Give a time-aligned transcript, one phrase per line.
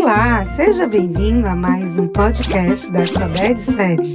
[0.00, 4.14] Olá, seja bem-vindo a mais um podcast da Sabed Sede.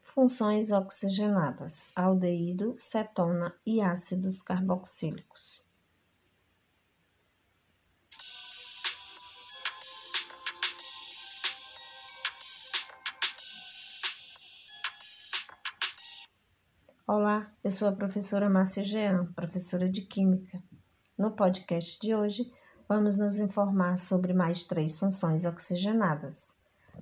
[0.00, 5.60] Funções oxigenadas: aldeído, cetona e ácidos carboxílicos.
[17.08, 20.62] Olá, eu sou a professora Márcia Jean, professora de Química.
[21.18, 22.52] No podcast de hoje,
[22.86, 26.54] vamos nos informar sobre mais três funções oxigenadas.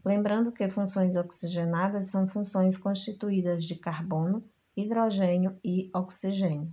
[0.05, 4.45] Lembrando que funções oxigenadas são funções constituídas de carbono,
[4.77, 6.73] hidrogênio e oxigênio.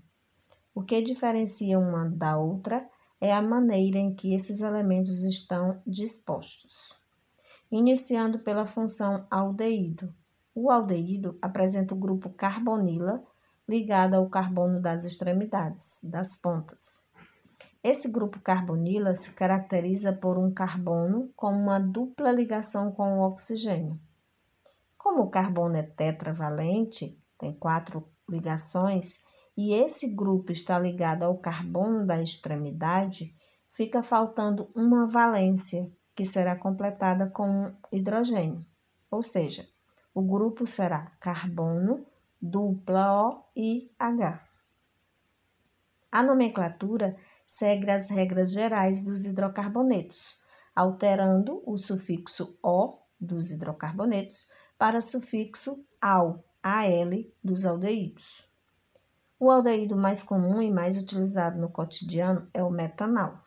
[0.75, 2.87] O que diferencia uma da outra
[3.19, 6.93] é a maneira em que esses elementos estão dispostos.
[7.71, 10.13] Iniciando pela função aldeído.
[10.53, 13.23] O aldeído apresenta o grupo carbonila
[13.67, 17.01] ligado ao carbono das extremidades, das pontas.
[17.83, 23.99] Esse grupo carbonila se caracteriza por um carbono com uma dupla ligação com o oxigênio.
[24.95, 29.19] Como o carbono é tetravalente, tem quatro ligações,
[29.57, 33.35] e esse grupo está ligado ao carbono da extremidade,
[33.71, 38.63] fica faltando uma valência, que será completada com um hidrogênio.
[39.09, 39.67] Ou seja,
[40.13, 42.05] o grupo será carbono,
[42.39, 44.45] dupla O e H.
[46.11, 47.17] A nomenclatura
[47.51, 50.37] segue as regras gerais dos hidrocarbonetos,
[50.73, 58.47] alterando o sufixo O dos hidrocarbonetos para sufixo AL, AL dos aldeídos.
[59.37, 63.43] O aldeído mais comum e mais utilizado no cotidiano é o metanal.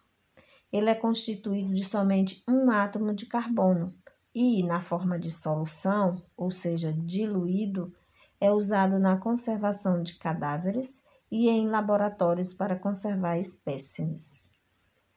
[0.70, 3.98] Ele é constituído de somente um átomo de carbono,
[4.34, 7.91] e, na forma de solução, ou seja, diluído,
[8.39, 14.48] é usado na conservação de cadáveres e em laboratórios para conservar espécimes.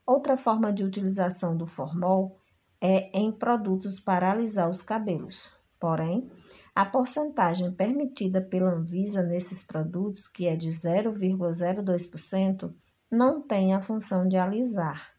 [0.04, 2.40] Outra forma de utilização do formol
[2.82, 5.52] é em produtos para alisar os cabelos.
[5.80, 6.28] Porém,
[6.74, 12.74] a porcentagem permitida pela Anvisa nesses produtos, que é de 0,02%,
[13.12, 15.12] não tem a função de alisar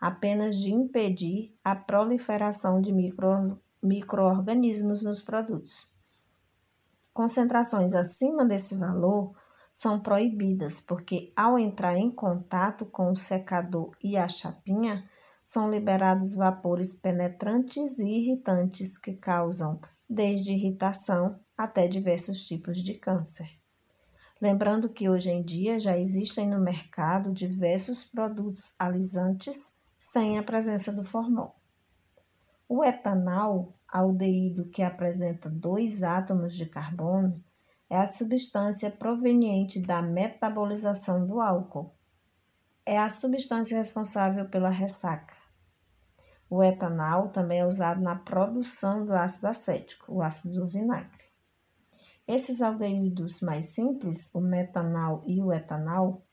[0.00, 2.94] apenas de impedir a proliferação de
[3.82, 5.86] micro-organismos nos produtos.
[7.12, 9.34] Concentrações acima desse valor
[9.76, 15.06] são proibidas, porque ao entrar em contato com o secador e a chapinha,
[15.44, 19.78] são liberados vapores penetrantes e irritantes que causam
[20.08, 23.50] desde irritação até diversos tipos de câncer.
[24.40, 30.90] Lembrando que hoje em dia já existem no mercado diversos produtos alisantes sem a presença
[30.90, 31.54] do formol.
[32.66, 37.44] O etanol, aldeído que apresenta dois átomos de carbono,
[37.88, 41.94] é a substância proveniente da metabolização do álcool.
[42.84, 45.36] É a substância responsável pela ressaca.
[46.48, 51.24] O etanol também é usado na produção do ácido acético, o ácido do vinagre.
[52.26, 56.24] Esses aldeídos mais simples, o metanol e o etanol,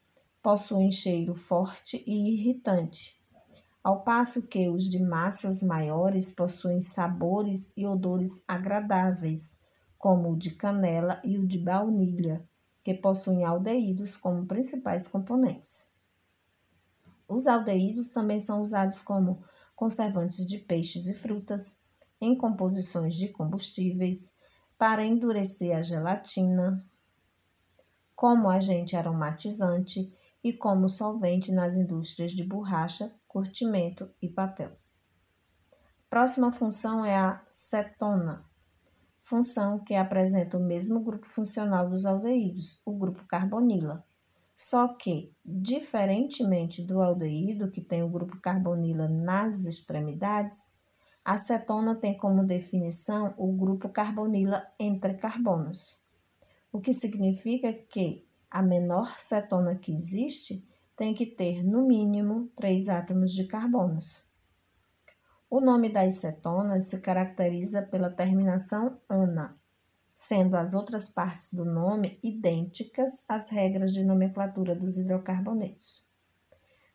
[0.41, 3.23] possuem cheiro forte e irritante,
[3.83, 9.59] ao passo que os de massas maiores possuem sabores e odores agradáveis,
[10.03, 12.45] como o de canela e o de baunilha,
[12.83, 15.93] que possuem aldeídos como principais componentes.
[17.25, 19.41] Os aldeídos também são usados como
[19.73, 21.83] conservantes de peixes e frutas,
[22.19, 24.35] em composições de combustíveis,
[24.77, 26.85] para endurecer a gelatina,
[28.13, 34.77] como agente aromatizante e como solvente nas indústrias de borracha, curtimento e papel.
[36.09, 38.51] Próxima função é a cetona,
[39.23, 44.05] função que apresenta o mesmo grupo funcional dos aldeídos, o grupo carbonila.
[44.55, 50.73] Só que, diferentemente do aldeído, que tem o grupo carbonila nas extremidades,
[51.25, 55.97] a cetona tem como definição o grupo carbonila entre carbonos,
[56.71, 60.63] o que significa que a menor cetona que existe
[60.97, 64.23] tem que ter, no mínimo, três átomos de carbonos.
[65.55, 69.55] O nome das cetonas se caracteriza pela terminação "-ana",
[70.15, 76.03] sendo as outras partes do nome idênticas às regras de nomenclatura dos hidrocarbonetos.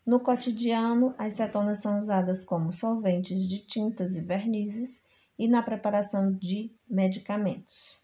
[0.04, 5.06] No cotidiano, as cetonas são usadas como solventes de tintas e vernizes
[5.38, 8.00] e na preparação de medicamentos.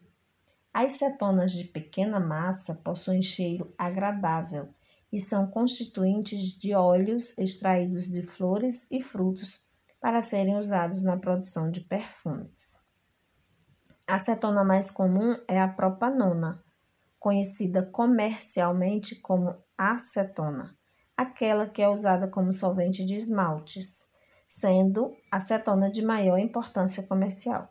[0.73, 4.69] As cetonas de pequena massa possuem cheiro agradável
[5.13, 9.65] e são constituintes de óleos extraídos de flores e frutos
[10.05, 12.77] para serem usados na produção de perfumes.
[14.07, 16.63] A cetona mais comum é a propanona,
[17.19, 20.77] conhecida comercialmente como acetona.
[21.17, 24.11] aquela que é usada como solvente de esmaltes,
[24.47, 27.71] sendo a cetona de maior importância comercial.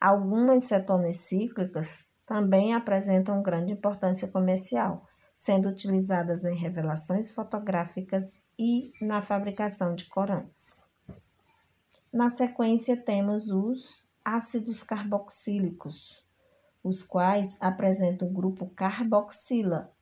[0.00, 5.04] Algumas cetonas cíclicas também apresentam grande importância comercial,
[5.34, 10.93] sendo utilizadas em revelações fotográficas e na fabricação de corantes.
[12.14, 16.24] Na sequência, temos os ácidos carboxílicos,
[16.80, 19.92] os quais apresentam o grupo carboxila,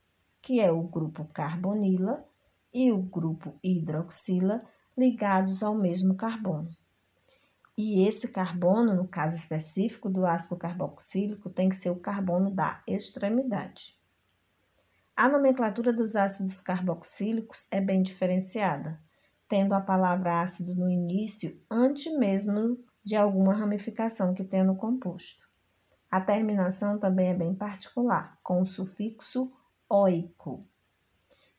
[0.43, 2.23] que é o grupo carbonila,
[2.71, 4.63] e o grupo hidroxila,
[4.95, 6.69] ligados ao mesmo carbono.
[7.79, 12.83] E esse carbono, no caso específico do ácido carboxílico, tem que ser o carbono da
[12.87, 13.99] extremidade.
[15.17, 19.01] A nomenclatura dos ácidos carboxílicos é bem diferenciada,
[19.53, 25.47] tendo a palavra ácido no início antes mesmo de alguma ramificação que tenha no composto.
[26.11, 29.53] A terminação também é bem particular, com o sufixo
[29.91, 30.67] oico.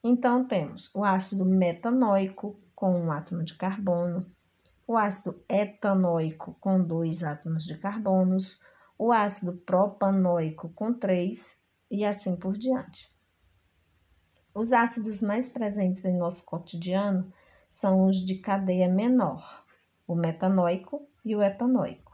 [0.04, 4.26] Então, temos o ácido metanoico com um átomo de carbono,
[4.88, 8.60] o ácido etanoico com dois átomos de carbonos,
[8.98, 11.62] o ácido propanoico com três
[11.92, 13.14] e assim por diante.
[14.52, 17.32] Os ácidos mais presentes em nosso cotidiano
[17.74, 19.66] são os de cadeia menor,
[20.08, 22.14] o metanoico e o etanoico.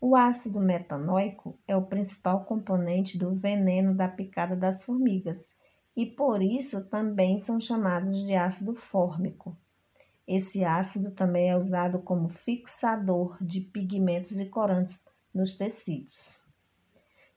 [0.00, 5.54] O ácido metanoico é o principal componente do veneno da picada das formigas
[5.94, 9.54] e por isso também são chamados de ácido fórmico.
[10.26, 16.40] Esse ácido também é usado como fixador de pigmentos e corantes nos tecidos.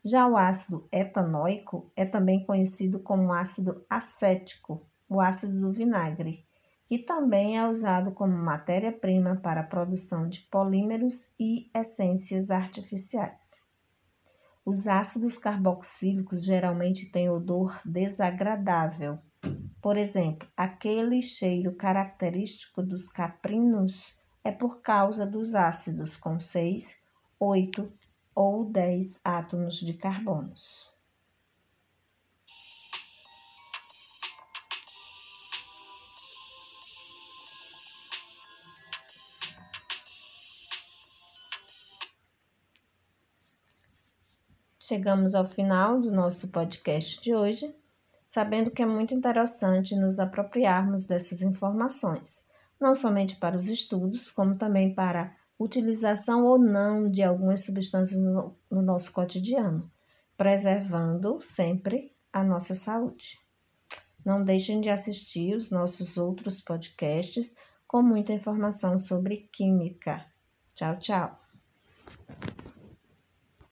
[0.05, 6.47] Já o ácido etanóico é também conhecido como ácido acético, o ácido do vinagre,
[6.89, 13.65] que também é usado como matéria-prima para a produção de polímeros e essências artificiais.
[14.65, 19.19] Os ácidos carboxílicos geralmente têm odor desagradável
[19.81, 24.13] por exemplo, aquele cheiro característico dos caprinos
[24.43, 27.01] é por causa dos ácidos com 6,
[27.39, 27.91] 8
[28.35, 30.91] ou 10 átomos de carbonos.
[44.89, 47.75] Chegamos ao final do nosso podcast de hoje
[48.25, 52.47] sabendo que é muito interessante nos apropriarmos dessas informações,
[52.81, 58.57] não somente para os estudos, como também para utilização ou não de algumas substâncias no,
[58.71, 59.91] no nosso cotidiano,
[60.35, 63.37] preservando sempre a nossa saúde.
[64.25, 70.25] Não deixem de assistir os nossos outros podcasts com muita informação sobre química.
[70.73, 71.39] Tchau, tchau.